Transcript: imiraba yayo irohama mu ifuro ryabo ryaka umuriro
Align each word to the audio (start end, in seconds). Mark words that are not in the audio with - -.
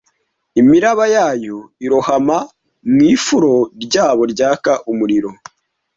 imiraba 0.61 1.03
yayo 1.15 1.57
irohama 1.85 2.37
mu 2.93 2.99
ifuro 3.13 3.53
ryabo 3.83 4.21
ryaka 4.33 4.71
umuriro 4.91 5.29